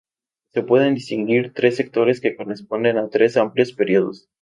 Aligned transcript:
Se 0.51 0.63
pueden 0.63 0.95
distinguir 0.95 1.53
tres 1.53 1.75
sectores 1.75 2.19
que 2.21 2.35
corresponden 2.35 2.97
a 2.97 3.07
tres 3.11 3.37
amplios 3.37 3.71
periodos. 3.71 4.31